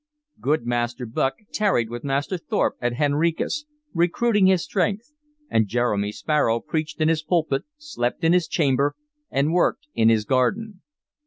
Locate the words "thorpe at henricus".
2.39-3.65